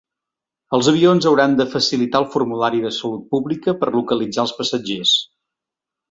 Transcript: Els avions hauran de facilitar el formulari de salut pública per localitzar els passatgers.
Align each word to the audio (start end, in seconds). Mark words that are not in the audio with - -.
Els 0.77 0.87
avions 0.91 1.25
hauran 1.31 1.51
de 1.59 1.67
facilitar 1.73 2.21
el 2.23 2.27
formulari 2.37 2.81
de 2.85 2.93
salut 2.95 3.27
pública 3.35 3.75
per 3.83 3.91
localitzar 4.01 4.47
els 4.49 4.55
passatgers. 4.63 5.13